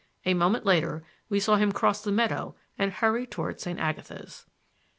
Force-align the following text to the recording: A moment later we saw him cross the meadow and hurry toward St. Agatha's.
A 0.25 0.33
moment 0.33 0.65
later 0.65 1.03
we 1.29 1.39
saw 1.39 1.57
him 1.57 1.71
cross 1.71 2.03
the 2.03 2.11
meadow 2.11 2.55
and 2.75 2.91
hurry 2.91 3.27
toward 3.27 3.61
St. 3.61 3.79
Agatha's. 3.79 4.47